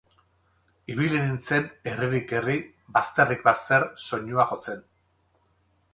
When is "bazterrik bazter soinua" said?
2.97-4.51